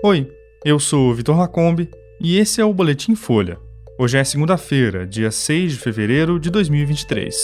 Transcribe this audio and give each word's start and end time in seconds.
Oi, 0.00 0.30
eu 0.64 0.78
sou 0.78 1.12
Vitor 1.12 1.36
Lacombe 1.36 1.90
e 2.20 2.38
esse 2.38 2.60
é 2.60 2.64
o 2.64 2.72
Boletim 2.72 3.16
Folha. 3.16 3.58
Hoje 3.98 4.16
é 4.16 4.22
segunda-feira, 4.22 5.04
dia 5.04 5.28
6 5.28 5.72
de 5.72 5.78
fevereiro 5.80 6.38
de 6.38 6.50
2023. 6.50 7.34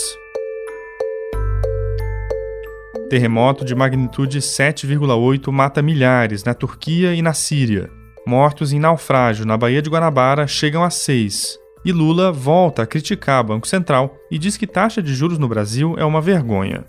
Terremoto 3.09 3.65
de 3.65 3.75
magnitude 3.75 4.39
7,8 4.39 5.51
mata 5.51 5.81
milhares 5.81 6.45
na 6.45 6.53
Turquia 6.53 7.13
e 7.13 7.21
na 7.21 7.33
Síria. 7.33 7.89
Mortos 8.25 8.71
em 8.71 8.79
naufrágio 8.79 9.45
na 9.45 9.57
Baía 9.57 9.81
de 9.81 9.89
Guanabara 9.89 10.47
chegam 10.47 10.81
a 10.81 10.89
seis. 10.89 11.59
E 11.83 11.91
Lula 11.91 12.31
volta 12.31 12.83
a 12.83 12.87
criticar 12.87 13.43
Banco 13.43 13.67
Central 13.67 14.15
e 14.31 14.39
diz 14.39 14.55
que 14.55 14.65
taxa 14.65 15.03
de 15.03 15.13
juros 15.13 15.37
no 15.37 15.49
Brasil 15.49 15.95
é 15.97 16.05
uma 16.05 16.21
vergonha. 16.21 16.85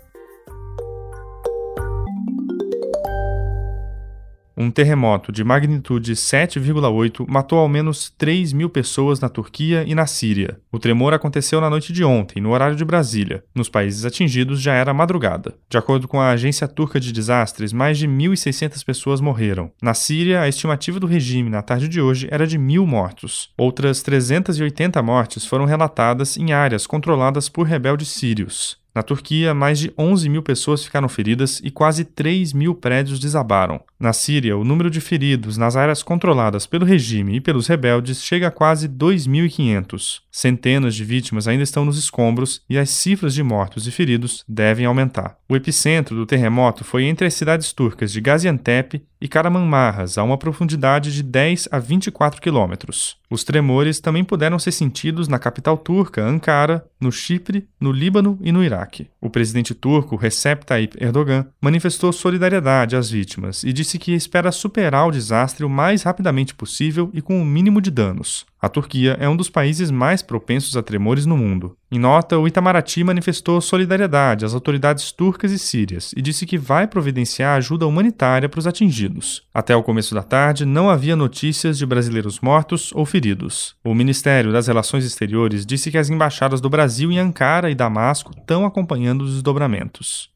Um 4.59 4.71
terremoto 4.71 5.31
de 5.31 5.43
magnitude 5.43 6.13
7,8 6.13 7.23
matou 7.29 7.59
ao 7.59 7.69
menos 7.69 8.09
3 8.17 8.53
mil 8.53 8.71
pessoas 8.71 9.19
na 9.19 9.29
Turquia 9.29 9.83
e 9.85 9.93
na 9.93 10.07
Síria. 10.07 10.59
O 10.71 10.79
tremor 10.79 11.13
aconteceu 11.13 11.61
na 11.61 11.69
noite 11.69 11.93
de 11.93 12.03
ontem, 12.03 12.41
no 12.41 12.49
horário 12.49 12.75
de 12.75 12.83
Brasília. 12.83 13.43
Nos 13.53 13.69
países 13.69 14.03
atingidos 14.03 14.59
já 14.59 14.73
era 14.73 14.95
madrugada. 14.95 15.53
De 15.69 15.77
acordo 15.77 16.07
com 16.07 16.19
a 16.19 16.31
Agência 16.31 16.67
Turca 16.67 16.99
de 16.99 17.13
Desastres, 17.13 17.71
mais 17.71 17.99
de 17.99 18.07
1.600 18.07 18.83
pessoas 18.83 19.21
morreram. 19.21 19.71
Na 19.79 19.93
Síria, 19.93 20.41
a 20.41 20.49
estimativa 20.49 20.99
do 20.99 21.05
regime 21.05 21.51
na 21.51 21.61
tarde 21.61 21.87
de 21.87 22.01
hoje 22.01 22.27
era 22.31 22.47
de 22.47 22.57
mil 22.57 22.87
mortos. 22.87 23.51
Outras 23.55 24.01
380 24.01 25.03
mortes 25.03 25.45
foram 25.45 25.65
relatadas 25.65 26.35
em 26.35 26.51
áreas 26.51 26.87
controladas 26.87 27.47
por 27.47 27.67
rebeldes 27.67 28.07
sírios. 28.07 28.79
Na 28.97 29.03
Turquia, 29.03 29.53
mais 29.53 29.77
de 29.77 29.93
11 29.95 30.27
mil 30.27 30.41
pessoas 30.41 30.83
ficaram 30.83 31.07
feridas 31.07 31.61
e 31.63 31.69
quase 31.69 32.03
3 32.03 32.51
mil 32.51 32.73
prédios 32.73 33.19
desabaram. 33.19 33.79
Na 33.99 34.11
Síria, 34.11 34.57
o 34.57 34.63
número 34.63 34.89
de 34.89 34.99
feridos 34.99 35.55
nas 35.55 35.75
áreas 35.75 36.01
controladas 36.01 36.65
pelo 36.65 36.83
regime 36.83 37.35
e 37.35 37.39
pelos 37.39 37.67
rebeldes 37.67 38.23
chega 38.23 38.47
a 38.47 38.51
quase 38.51 38.89
2.500. 38.89 40.21
Centenas 40.31 40.95
de 40.95 41.03
vítimas 41.03 41.47
ainda 41.47 41.63
estão 41.63 41.85
nos 41.85 41.99
escombros 41.99 42.63
e 42.67 42.75
as 42.75 42.89
cifras 42.89 43.35
de 43.35 43.43
mortos 43.43 43.85
e 43.85 43.91
feridos 43.91 44.43
devem 44.47 44.87
aumentar. 44.87 45.37
O 45.47 45.55
epicentro 45.55 46.15
do 46.15 46.25
terremoto 46.25 46.83
foi 46.83 47.03
entre 47.03 47.27
as 47.27 47.35
cidades 47.35 47.71
turcas 47.71 48.11
de 48.11 48.19
Gaziantep 48.19 49.03
e 49.19 49.27
Karamanmarras, 49.27 50.17
a 50.17 50.23
uma 50.23 50.37
profundidade 50.37 51.13
de 51.13 51.23
10 51.23 51.69
a 51.71 51.79
24 51.79 52.41
quilômetros. 52.41 53.17
Os 53.29 53.43
tremores 53.43 53.99
também 53.99 54.23
puderam 54.23 54.57
ser 54.57 54.71
sentidos 54.71 55.27
na 55.27 55.37
capital 55.37 55.77
turca, 55.77 56.23
Ankara, 56.23 56.85
no 56.99 57.11
Chipre, 57.11 57.67
no 57.79 57.91
Líbano 57.91 58.39
e 58.41 58.51
no 58.51 58.63
Iraque. 58.63 59.09
O 59.19 59.29
presidente 59.29 59.73
turco, 59.73 60.15
Recep 60.15 60.65
Tayyip 60.65 60.97
Erdogan, 61.03 61.45
manifestou 61.59 62.13
solidariedade 62.13 62.95
às 62.95 63.09
vítimas 63.09 63.63
e 63.63 63.73
disse 63.73 63.99
que 63.99 64.13
espera 64.13 64.51
superar 64.51 65.07
o 65.07 65.11
desastre 65.11 65.65
o 65.65 65.69
mais 65.69 66.03
rapidamente 66.03 66.55
possível 66.55 67.09
e 67.13 67.21
com 67.21 67.41
o 67.41 67.45
mínimo 67.45 67.81
de 67.81 67.91
danos. 67.91 68.45
A 68.67 68.69
Turquia 68.69 69.15
é 69.17 69.29
um 69.29 69.35
dos 69.37 69.49
países 69.49 69.89
mais 69.89 70.21
propensos 70.21 70.75
a 70.75 70.83
tremores 70.83 71.25
no 71.25 71.37
mundo. 71.37 71.77
Em 71.89 71.97
nota, 71.97 72.37
o 72.37 72.45
Itamaraty 72.45 73.01
manifestou 73.01 73.61
solidariedade 73.61 74.43
às 74.43 74.53
autoridades 74.53 75.09
turcas 75.13 75.53
e 75.53 75.57
sírias 75.57 76.11
e 76.17 76.21
disse 76.21 76.45
que 76.45 76.57
vai 76.57 76.85
providenciar 76.85 77.55
ajuda 77.55 77.87
humanitária 77.87 78.49
para 78.49 78.59
os 78.59 78.67
atingidos. 78.67 79.43
Até 79.53 79.73
o 79.73 79.81
começo 79.81 80.13
da 80.13 80.21
tarde, 80.21 80.65
não 80.65 80.89
havia 80.89 81.15
notícias 81.15 81.77
de 81.77 81.85
brasileiros 81.85 82.41
mortos 82.41 82.91
ou 82.93 83.05
feridos. 83.05 83.73
O 83.85 83.95
Ministério 83.95 84.51
das 84.51 84.67
Relações 84.67 85.05
Exteriores 85.05 85.65
disse 85.65 85.89
que 85.89 85.97
as 85.97 86.09
embaixadas 86.09 86.59
do 86.59 86.69
Brasil 86.69 87.09
em 87.09 87.19
Ankara 87.19 87.71
e 87.71 87.75
Damasco 87.75 88.33
estão 88.37 88.65
acompanhando 88.65 89.21
os 89.21 89.31
desdobramentos. 89.31 90.29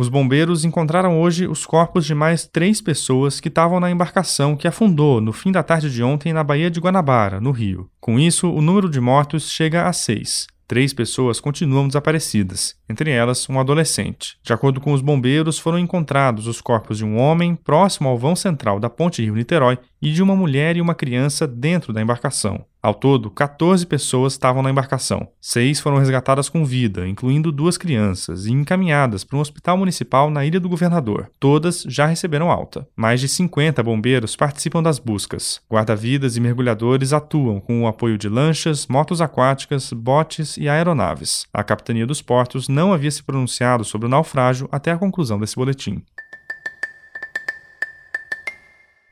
Os 0.00 0.08
bombeiros 0.08 0.64
encontraram 0.64 1.20
hoje 1.20 1.48
os 1.48 1.66
corpos 1.66 2.06
de 2.06 2.14
mais 2.14 2.46
três 2.46 2.80
pessoas 2.80 3.40
que 3.40 3.48
estavam 3.48 3.80
na 3.80 3.90
embarcação 3.90 4.54
que 4.54 4.68
afundou 4.68 5.20
no 5.20 5.32
fim 5.32 5.50
da 5.50 5.60
tarde 5.60 5.90
de 5.90 6.04
ontem 6.04 6.32
na 6.32 6.44
Baía 6.44 6.70
de 6.70 6.78
Guanabara, 6.78 7.40
no 7.40 7.50
Rio. 7.50 7.90
Com 8.00 8.16
isso, 8.16 8.48
o 8.48 8.62
número 8.62 8.88
de 8.88 9.00
mortos 9.00 9.50
chega 9.50 9.88
a 9.88 9.92
seis. 9.92 10.46
Três 10.68 10.92
pessoas 10.92 11.40
continuam 11.40 11.88
desaparecidas, 11.88 12.76
entre 12.88 13.10
elas 13.10 13.48
um 13.48 13.58
adolescente. 13.58 14.36
De 14.44 14.52
acordo 14.52 14.80
com 14.80 14.92
os 14.92 15.00
bombeiros, 15.00 15.58
foram 15.58 15.80
encontrados 15.80 16.46
os 16.46 16.60
corpos 16.60 16.98
de 16.98 17.04
um 17.04 17.18
homem 17.18 17.56
próximo 17.56 18.08
ao 18.08 18.16
vão 18.16 18.36
central 18.36 18.78
da 18.78 18.88
Ponte 18.88 19.20
Rio-Niterói 19.20 19.78
e 20.00 20.12
de 20.12 20.22
uma 20.22 20.36
mulher 20.36 20.76
e 20.76 20.80
uma 20.80 20.94
criança 20.94 21.44
dentro 21.44 21.92
da 21.92 22.00
embarcação. 22.00 22.64
Ao 22.88 22.94
todo, 22.94 23.30
14 23.30 23.84
pessoas 23.84 24.32
estavam 24.32 24.62
na 24.62 24.70
embarcação. 24.70 25.28
Seis 25.38 25.78
foram 25.78 25.98
resgatadas 25.98 26.48
com 26.48 26.64
vida, 26.64 27.06
incluindo 27.06 27.52
duas 27.52 27.76
crianças, 27.76 28.46
e 28.46 28.50
encaminhadas 28.50 29.24
para 29.24 29.36
um 29.36 29.42
hospital 29.42 29.76
municipal 29.76 30.30
na 30.30 30.46
Ilha 30.46 30.58
do 30.58 30.70
Governador. 30.70 31.30
Todas 31.38 31.82
já 31.86 32.06
receberam 32.06 32.50
alta. 32.50 32.88
Mais 32.96 33.20
de 33.20 33.28
50 33.28 33.82
bombeiros 33.82 34.34
participam 34.34 34.82
das 34.82 34.98
buscas. 34.98 35.60
Guarda-vidas 35.70 36.38
e 36.38 36.40
mergulhadores 36.40 37.12
atuam 37.12 37.60
com 37.60 37.82
o 37.82 37.86
apoio 37.86 38.16
de 38.16 38.26
lanchas, 38.26 38.86
motos 38.86 39.20
aquáticas, 39.20 39.92
botes 39.92 40.56
e 40.56 40.66
aeronaves. 40.66 41.46
A 41.52 41.62
Capitania 41.62 42.06
dos 42.06 42.22
Portos 42.22 42.68
não 42.68 42.94
havia 42.94 43.10
se 43.10 43.22
pronunciado 43.22 43.84
sobre 43.84 44.06
o 44.06 44.10
naufrágio 44.10 44.66
até 44.72 44.92
a 44.92 44.96
conclusão 44.96 45.38
desse 45.38 45.56
boletim. 45.56 46.02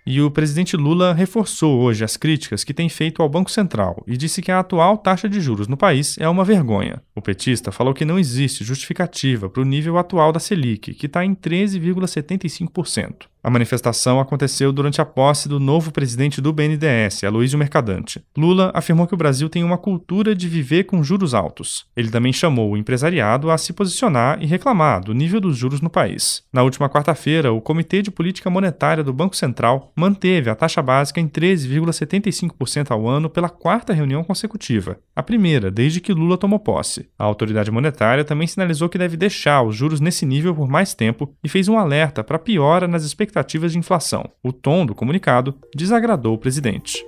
E 0.07 0.21
o 0.23 0.31
presidente 0.31 0.77
Lula 0.77 1.13
reforçou 1.13 1.81
hoje 1.81 2.05
as 2.05 2.17
críticas 2.17 2.63
que 2.63 2.73
tem 2.73 2.89
feito 2.89 3.21
ao 3.21 3.29
Banco 3.29 3.51
Central 3.51 4.05
e 4.07 4.17
disse 4.17 4.41
que 4.41 4.53
a 4.53 4.61
atual 4.61 4.97
taxa 4.97 5.29
de 5.29 5.41
juros 5.41 5.67
no 5.67 5.77
país 5.77 6.17
é 6.19 6.29
uma 6.29 6.45
vergonha. 6.45 7.03
O 7.13 7.21
petista 7.21 7.73
falou 7.73 7.93
que 7.93 8.05
não 8.05 8.17
existe 8.17 8.63
justificativa 8.63 9.51
para 9.51 9.63
o 9.63 9.65
nível 9.65 9.99
atual 9.99 10.31
da 10.31 10.39
Selic, 10.39 10.95
que 10.95 11.07
está 11.07 11.25
em 11.25 11.35
13,75%. 11.35 13.27
A 13.47 13.51
manifestação 13.51 14.19
aconteceu 14.19 14.73
durante 14.73 15.01
a 15.01 15.05
posse 15.05 15.49
do 15.49 15.61
novo 15.61 15.93
presidente 15.93 16.41
do 16.41 16.53
BNDES, 16.53 17.23
Aloysio 17.23 17.57
Mercadante. 17.57 18.21
Lula 18.37 18.73
afirmou 18.75 19.07
que 19.07 19.15
o 19.15 19.17
Brasil 19.17 19.49
tem 19.49 19.63
uma 19.63 19.79
cultura 19.79 20.35
de 20.35 20.49
viver 20.49 20.83
com 20.83 21.01
juros 21.01 21.33
altos. 21.33 21.87
Ele 21.97 22.11
também 22.11 22.33
chamou 22.33 22.73
o 22.73 22.77
empresariado 22.77 23.49
a 23.49 23.57
se 23.57 23.73
posicionar 23.73 24.43
e 24.43 24.47
reclamar 24.47 25.01
do 25.01 25.15
nível 25.15 25.41
dos 25.41 25.57
juros 25.57 25.81
no 25.81 25.89
país. 25.89 26.43
Na 26.53 26.65
última 26.65 26.89
quarta-feira, 26.89 27.53
o 27.53 27.61
Comitê 27.61 28.03
de 28.03 28.11
Política 28.11 28.51
Monetária 28.51 29.05
do 29.05 29.13
Banco 29.13 29.37
Central 29.37 29.93
manteve 29.95 30.51
a 30.51 30.57
taxa 30.57 30.83
básica 30.83 31.21
em 31.21 31.29
13,75% 31.29 32.91
ao 32.91 33.07
ano 33.07 33.31
pela 33.31 33.49
quarta 33.49 33.93
reunião 33.93 34.25
consecutiva, 34.25 34.99
a 35.15 35.23
primeira 35.23 35.71
desde 35.71 36.01
que 36.01 36.13
Lula 36.13 36.37
tomou 36.37 36.59
posse. 36.59 37.09
A 37.17 37.23
autoridade 37.23 37.71
monetária 37.71 38.25
também 38.25 38.49
sinalizou 38.49 38.89
que 38.89 38.99
deve 38.99 39.17
deixar 39.17 39.63
os 39.63 39.77
juros 39.77 40.01
nesse 40.01 40.27
nível 40.27 40.53
por 40.53 40.69
mais 40.69 40.95
tempo 40.95 41.33
e 41.45 41.49
fez 41.49 41.69
um 41.69 41.79
alerta 41.79 42.25
para 42.25 42.41
piora 42.41 42.89
nas 42.89 43.05
expectativas 43.05 43.36
expectativas 43.37 43.73
de 43.73 43.79
inflação. 43.79 44.25
O 44.43 44.53
tom 44.53 44.87
do 44.87 44.95
comunicado 44.95 45.55
desagradou 45.75 46.35
o 46.35 46.39
presidente. 46.39 47.05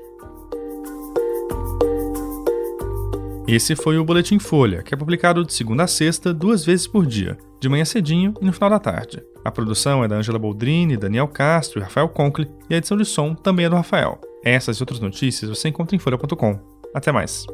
Esse 3.46 3.74
foi 3.74 3.96
o 3.96 4.04
Boletim 4.04 4.38
Folha, 4.38 4.82
que 4.82 4.92
é 4.92 4.96
publicado 4.96 5.42
de 5.42 5.54
segunda 5.54 5.84
a 5.84 5.86
sexta, 5.86 6.34
duas 6.34 6.66
vezes 6.66 6.86
por 6.86 7.06
dia, 7.06 7.38
de 7.58 7.68
manhã 7.68 7.84
cedinho 7.84 8.34
e 8.42 8.44
no 8.44 8.52
final 8.52 8.68
da 8.68 8.78
tarde. 8.78 9.22
A 9.42 9.50
produção 9.50 10.04
é 10.04 10.08
da 10.08 10.16
Angela 10.16 10.38
Boldrini, 10.38 10.98
Daniel 10.98 11.28
Castro 11.28 11.80
e 11.80 11.82
Rafael 11.82 12.10
Conkle, 12.10 12.50
e 12.68 12.74
a 12.74 12.76
edição 12.76 12.96
de 12.96 13.06
som 13.06 13.34
também 13.34 13.64
é 13.64 13.70
do 13.70 13.76
Rafael. 13.76 14.20
Essas 14.44 14.76
e 14.76 14.82
outras 14.82 15.00
notícias 15.00 15.48
você 15.48 15.68
encontra 15.68 15.96
em 15.96 15.98
folha.com. 15.98 16.60
Até 16.94 17.10
mais. 17.10 17.46